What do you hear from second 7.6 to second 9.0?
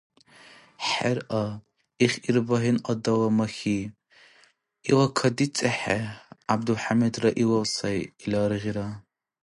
сай или аргъира.